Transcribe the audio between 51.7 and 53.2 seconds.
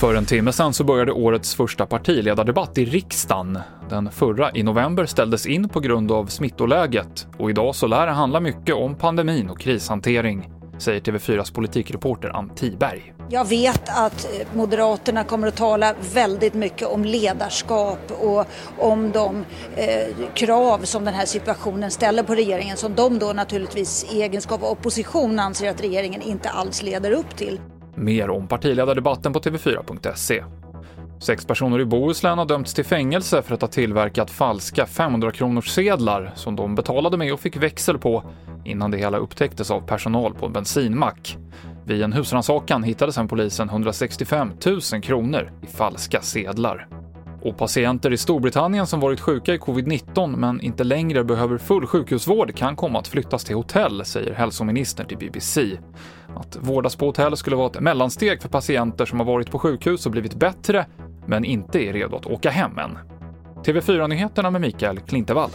sjukhusvård kan komma att